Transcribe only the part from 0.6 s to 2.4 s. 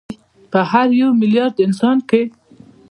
هر یو میلیارد انسان کې